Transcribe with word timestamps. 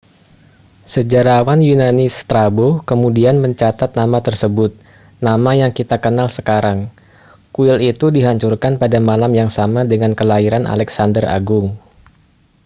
sejarawan 0.93 1.59
yunani 1.69 2.07
strabo 2.19 2.67
kemudian 2.89 3.35
mencatat 3.43 3.91
nama 3.99 4.17
tersebut 4.27 4.71
nama 5.27 5.51
yang 5.61 5.69
kita 5.79 5.95
kenal 6.05 6.25
sekarang 6.37 6.79
kuil 7.55 7.77
itu 7.91 8.05
dihancurkan 8.15 8.73
pada 8.81 8.97
malam 9.09 9.29
yang 9.39 9.49
sama 9.57 9.81
dengan 9.91 10.11
kelahiran 10.19 10.63
alexander 10.75 11.25
agung 11.37 11.67